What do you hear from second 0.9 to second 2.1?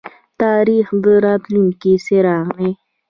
د راتلونکي